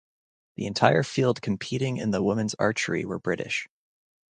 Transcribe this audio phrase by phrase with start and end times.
[0.55, 3.69] The entire field competing in the women's archery were British.